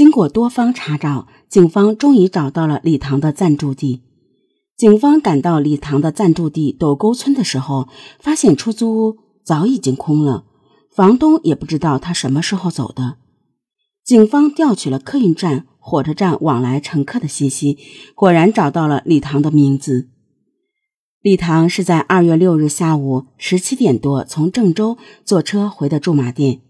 [0.00, 4.00] 经过多方查找，警方终于找到了李唐的暂住地。
[4.74, 7.86] 警方赶到李唐的暂住地斗沟村的时候，
[8.18, 10.46] 发现出租屋早已经空了，
[10.90, 13.18] 房东也不知道他什么时候走的。
[14.02, 17.76] 警方调取了客运站、火车站往来乘客的信息，
[18.14, 20.08] 果然找到了李唐的名字。
[21.20, 24.96] 李唐是在二月六日下午十七点多从郑州
[25.26, 26.62] 坐车回的驻马店。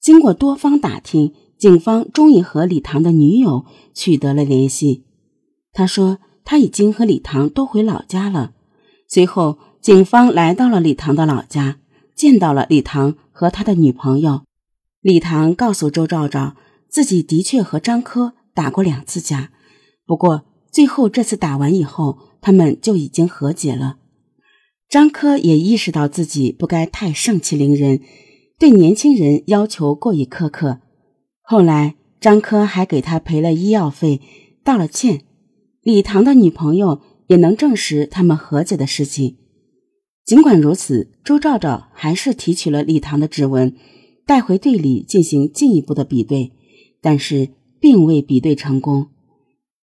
[0.00, 3.64] 经过多方打听，警方终于和李唐的女友
[3.94, 5.04] 取得了联系。
[5.72, 8.52] 他说他已经和李唐都回老家了。
[9.08, 11.78] 随后，警方来到了李唐的老家，
[12.14, 14.42] 见到了李唐和他的女朋友。
[15.00, 16.56] 李唐告诉周兆兆，
[16.88, 19.50] 自己的确和张科打过两次架，
[20.04, 22.18] 不过最后这次打完以后。
[22.38, 23.96] 他们就已经和解了。
[24.88, 28.00] 张科也意识到自己不该太盛气凌人，
[28.56, 30.78] 对年轻人要求过于苛刻。
[31.48, 34.20] 后来，张科还给他赔了医药费，
[34.64, 35.22] 道了歉。
[35.80, 39.36] 李唐的女朋友也能证实他们和解的事情。
[40.24, 43.76] 尽管如此，周兆兆还是提取了李唐的指纹，
[44.26, 46.50] 带回队里进行进一步的比对，
[47.00, 49.06] 但是并未比对成功。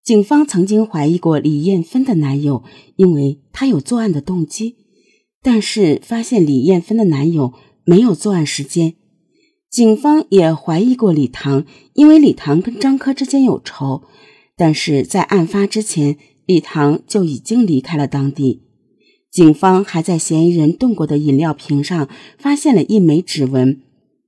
[0.04, 2.66] 警方曾经怀疑过李艳芬的男友，
[2.98, 4.76] 因为他有作案的动机，
[5.42, 7.54] 但是发现李艳芬的男友
[7.86, 8.96] 没有作案时间。
[9.74, 14.04] 警方也怀疑过李唐，因为李唐跟张科之间有仇，
[14.56, 18.62] 但是在案发之前，李唐就已经离开了当地。
[19.32, 22.08] 警方还在嫌疑人动过的饮料瓶上
[22.38, 23.82] 发现了一枚指纹，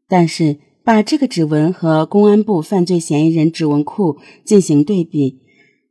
[0.10, 5.42] 但是把这个指纹和公安部犯罪嫌疑人指纹库进行对比。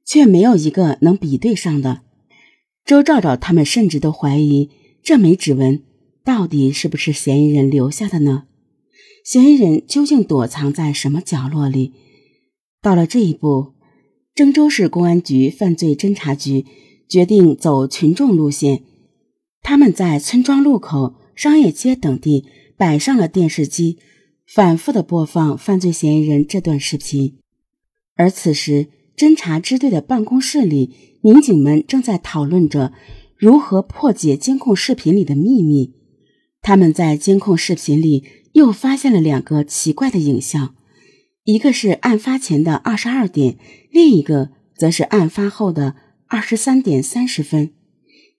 [0.05, 2.03] 却没有一个能比对上的。
[2.85, 4.69] 周兆兆他们甚至都怀疑
[5.03, 5.83] 这枚指纹
[6.23, 8.43] 到底是不是嫌疑人留下的呢？
[9.25, 11.95] 嫌疑人究竟躲藏在什么角落里？
[12.83, 13.73] 到了这一步，
[14.35, 16.67] 郑州市公安局犯罪侦查局
[17.09, 18.83] 决定走群众路线。
[19.63, 22.45] 他们在村庄路口、商业街等地
[22.77, 23.99] 摆上了电视机，
[24.47, 27.39] 反复的播放犯罪嫌疑人这段视频。
[28.17, 32.93] 而此时，侦查支队的办公室里，民警们正在讨论着
[33.39, 35.95] 如何破解监控视频里的秘密。
[36.65, 40.75] 他们在监控视频里又发现了两个奇怪的影像，
[41.45, 43.59] 一个是案发前的二十二点，
[43.91, 45.95] 另一个则是案发后的
[46.27, 47.75] 二十三点三十分。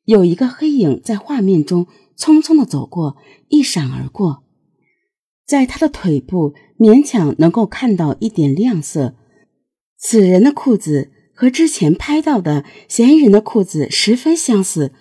[0.06, 1.86] 有一个黑影在画面中
[2.18, 3.18] 匆匆的走过，
[3.50, 4.44] 一闪而过，
[5.46, 9.16] 在他的腿部勉强能够看到一点亮色。
[10.00, 14.92] 此人的裤子和之前拍到的嫌疑人的裤子十分相似。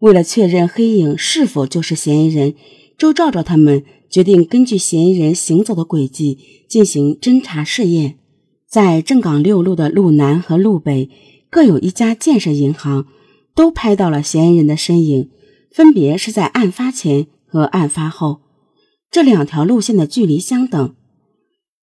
[0.00, 2.54] 为了确认黑影是否就是嫌疑人，
[2.96, 6.38] 周兆兆他们决定根据嫌疑人行走的轨迹
[6.68, 8.18] 进行侦查试验。
[8.68, 11.10] 在正港六路的路南和路北
[11.50, 13.06] 各有一家建设银行，
[13.54, 15.30] 都拍到了嫌疑人的身影，
[15.72, 18.42] 分别是在案发前和案发后。
[19.10, 20.94] 这两条路线的距离相等。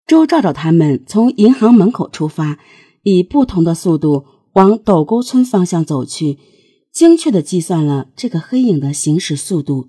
[0.06, 2.58] 周兆兆他们从银行门口出发，
[3.02, 6.38] 以不同的速度往斗沟村方向走去，
[6.92, 9.88] 精确地计算了这个黑影的行驶速度。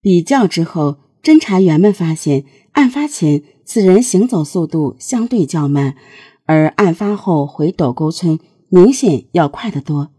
[0.00, 5.96] 比较之后，侦查员们发现，案发前此人行走速度相对较慢，
[6.44, 8.38] 而案发后回斗沟村
[8.68, 10.12] 明显要快得多。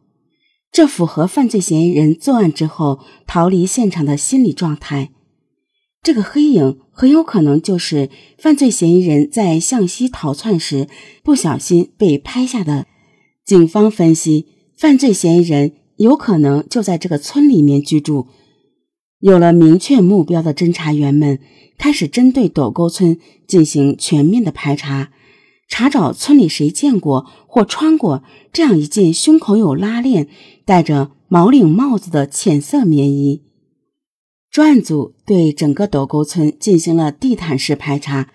[0.71, 5.11] 这符合犯罪嫌疑人作案之后逃离现场的心理状态。
[6.03, 10.87] 这个黑影很有可能就是犯罪嫌疑人在向西逃窜时
[11.23, 12.85] 不小心被拍下的。
[13.45, 14.47] 警方分析，
[14.77, 18.27] 犯罪嫌疑人有可能就在这个村里面居住。
[19.19, 21.39] 有了明确目标的侦查员们
[21.77, 25.11] 开始针对斗沟村进行全面的排查，
[25.67, 30.27] 查找村里谁见过或穿过这样一件胸口有拉链、
[30.65, 33.43] 戴着毛领帽子的浅色棉衣。
[34.51, 38.29] 专案组对整个斗沟村进行了地毯式排查，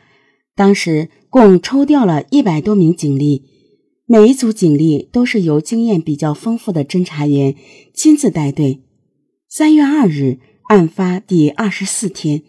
[0.55, 3.45] 当时共抽调了一百多名警力，
[4.07, 7.55] 每一组警力都是由经验比较丰富的侦查员
[7.95, 8.83] 亲自带队。
[9.49, 10.39] 三月二日，
[10.69, 12.43] 案发第二十四天，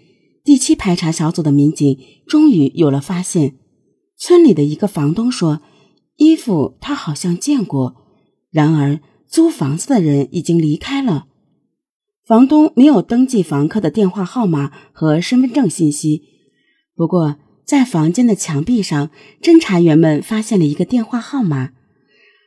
[0.43, 1.97] 第七排查小组的民警
[2.27, 3.55] 终于有了发现。
[4.17, 5.61] 村里的一个房东说
[6.17, 7.95] ：“衣服他好像见过，
[8.49, 11.27] 然而租房子的人已经离开了。”
[12.25, 16.23] 房东没有登记房客的电话号码和身份证信息，
[16.95, 17.35] 不过
[17.65, 19.09] 在房间的墙壁上，
[19.41, 21.71] 侦查员们发现了一个电话号码。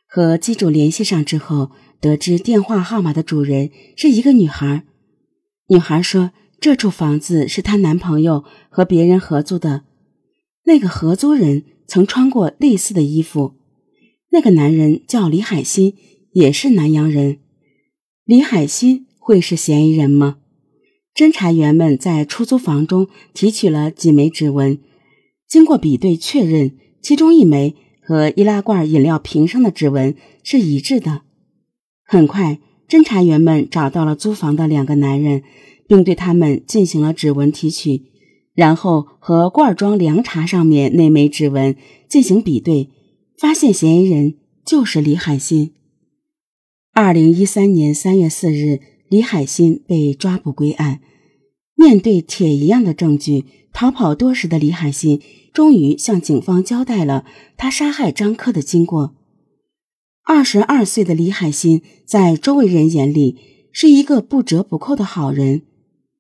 [0.08, 1.70] 和机主联系上之后，
[2.00, 4.84] 得知电话号码的主人是一个女孩。
[5.68, 6.30] 女孩说，
[6.60, 9.84] 这处房子是她男朋友和别人合租的，
[10.64, 13.54] 那个合租人曾穿过类似的衣服。
[14.30, 15.94] 那个男人叫李海鑫，
[16.32, 17.38] 也是南阳人。
[18.24, 20.38] 李海鑫会是嫌疑人吗？
[21.14, 24.78] 侦查员们在出租房中提取了几枚指纹，
[25.48, 31.22] 经过比对确认，其中一枚和易拉罐饮料瓶上的指纹是一致的。
[32.04, 32.58] 很快，
[32.88, 35.42] 侦查员们找到了租房的两个男人，
[35.88, 38.02] 并对他们进行了指纹提取，
[38.54, 41.76] 然后和罐装凉茶上面那枚指纹
[42.08, 42.90] 进行比对，
[43.38, 44.34] 发现嫌疑人
[44.64, 45.72] 就是李海鑫。
[46.92, 48.80] 二零一三年三月四日。
[49.08, 51.00] 李海鑫被抓捕归案，
[51.76, 55.20] 面对铁一样的证据，逃跑多时的李海鑫
[55.52, 57.24] 终于向警方交代了
[57.56, 59.14] 他杀害张科的经过。
[60.24, 63.36] 二十二岁的李海鑫在周围人眼里
[63.70, 65.62] 是一个不折不扣的好人，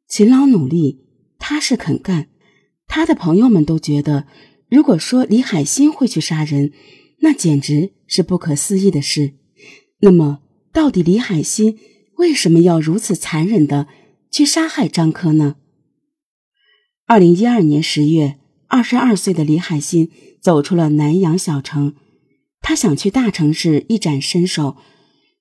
[0.06, 1.00] 勤劳努力，
[1.38, 2.28] 踏实肯干。
[2.86, 4.26] 他的朋友们都觉得，
[4.68, 6.70] 如果说李海鑫会去杀人，
[7.20, 9.32] 那简直是不可思议的事。
[10.00, 10.40] 那么，
[10.72, 11.76] 到底李海鑫？
[12.18, 13.88] 为什么要如此残忍的
[14.36, 15.56] 去杀害张科呢？
[17.06, 20.10] 二零一二年十月，二十二岁的李海鑫
[20.42, 21.94] 走出了南阳小城，
[22.60, 24.76] 他想去大城市一展身手。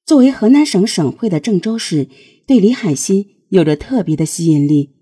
[0.06, 2.08] 作为河南省省会的郑州市，
[2.48, 4.96] 对李海鑫有着特别的吸引力。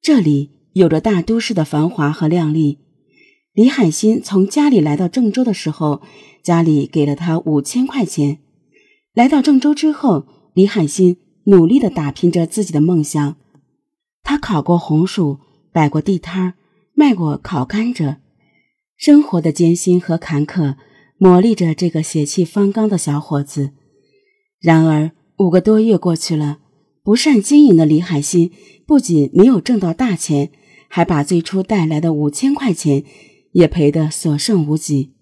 [0.00, 2.78] 这里有着大都市的繁华和靓丽。
[3.52, 6.00] 李海鑫从家里来到郑州的时候，
[6.42, 8.38] 家里给了他五千块钱。
[9.12, 13.36] 来到郑州之后，李海鑫努力地打拼着自己的梦想，
[14.22, 15.38] 他烤过红薯，
[15.72, 16.54] 摆过地摊，
[16.92, 18.16] 卖过烤甘蔗。
[18.96, 20.76] 生活的艰辛和坎坷
[21.18, 23.70] 磨砺着这个血气方刚的小伙子。
[24.60, 26.58] 然而，五个多月过去了，
[27.04, 28.50] 不善经营的李海鑫
[28.84, 30.50] 不仅没有挣到大钱，
[30.88, 33.04] 还把最初带来的五千块钱
[33.52, 35.12] 也赔得所剩无几。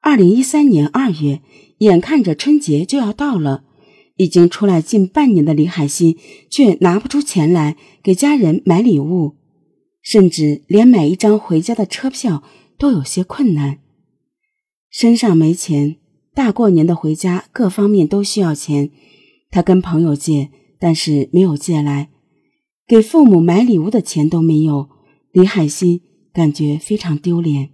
[0.00, 1.42] 二零一三年二月，
[1.78, 3.64] 眼看着春节就要到了。
[4.16, 6.16] 已经出来近半年的李海鑫，
[6.48, 9.36] 却拿不出钱来给家人买礼物，
[10.02, 12.42] 甚至连买一张回家的车票
[12.78, 13.78] 都有些困难。
[14.88, 15.96] 身上没钱，
[16.32, 18.90] 大过年的回家，各方面都需要钱。
[19.50, 22.10] 他跟朋友借，但是没有借来，
[22.86, 24.88] 给父母买礼物的钱都没有。
[25.32, 26.00] 李海鑫
[26.32, 27.70] 感觉非常丢脸。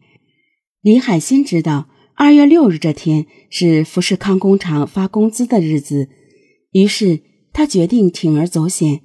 [0.80, 6.08] 李海新知道，二月六日这天是富士康工厂发工资的日子。
[6.72, 7.20] 于是
[7.52, 9.00] 他决定铤而走险。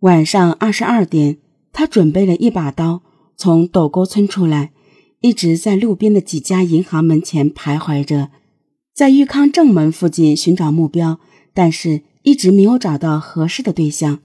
[0.00, 1.38] 晚上二十二点，
[1.72, 3.02] 他准备了一把刀，
[3.36, 4.72] 从斗沟村出来，
[5.20, 8.30] 一直在路边的几家银行门前徘徊着，
[8.94, 11.20] 在裕康正门附近寻找目标，
[11.54, 14.20] 但是一直没有找到合适的对象。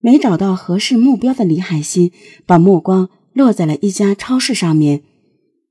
[0.00, 2.12] 没找到合适目标的李海鑫，
[2.46, 5.02] 把目光落在了一家超市上面。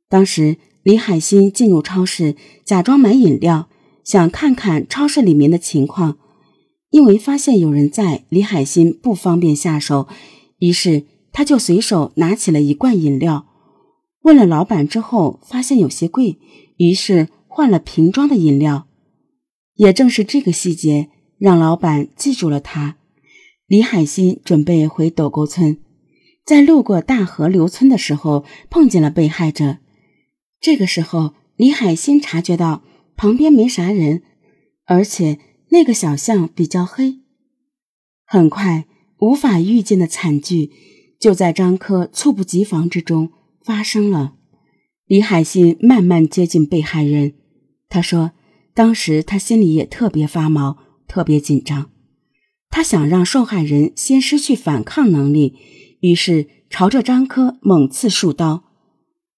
[0.10, 2.36] 当时，李海鑫进入超市，
[2.66, 3.70] 假装买饮料。
[4.08, 6.18] 想看看超市里面的情况，
[6.92, 10.08] 因为发现有人在，李海鑫不方便下手，
[10.60, 13.46] 于是他就随手拿起了一罐饮料。
[14.22, 16.38] 问了老板之后，发现有些贵，
[16.78, 18.88] 于是换了瓶装的饮料。
[19.76, 22.96] 也正是这个细节，让老板记住了他。
[23.68, 25.80] 李海鑫准备回斗沟村，
[26.46, 29.80] 在路过大河流村的时候，碰见了被害者。
[30.62, 32.84] 这个时候，李海鑫察觉到。
[33.18, 34.22] 旁边没啥人，
[34.86, 35.40] 而且
[35.72, 37.18] 那个小巷比较黑。
[38.24, 38.86] 很快，
[39.20, 40.72] 无法预见的惨剧
[41.20, 43.32] 就在张科猝不及防之中
[43.62, 44.36] 发生了。
[45.08, 47.34] 李海信慢慢接近被害人，
[47.90, 48.34] 他说
[48.76, 51.90] ：“当时他心里也特别发毛，特别紧张。
[52.70, 55.56] 他想让受害人先失去反抗能力，
[56.02, 58.66] 于是朝着张科猛刺数刀。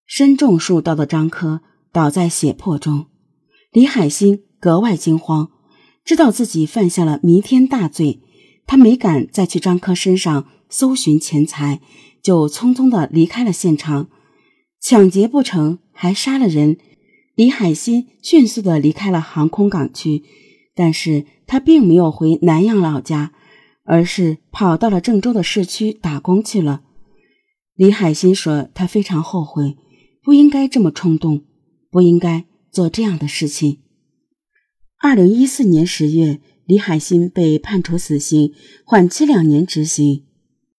[0.05, 1.61] 身中数刀的张科
[1.93, 3.05] 倒在血泊中。”
[3.71, 5.51] 李海鑫格外惊慌，
[6.03, 8.19] 知道自己犯下了弥天大罪，
[8.65, 11.79] 他没敢再去张科身上搜寻钱财，
[12.23, 14.09] 就匆匆的离开了现场。
[14.81, 16.77] 抢劫不成，还杀了人。
[17.35, 20.23] 李海鑫迅速的离开了航空港区，
[20.73, 23.33] 但是他并没有回南阳老家，
[23.83, 26.81] 而是跑到了郑州的市区打工去了。
[27.75, 29.77] 李海新说：“他非常后悔，
[30.23, 31.43] 不应该这么冲动，
[31.91, 33.79] 不应该。”做这样的事情。
[35.01, 38.53] 二零一四年十月，李海鑫被判处死刑，
[38.85, 40.25] 缓期两年执行。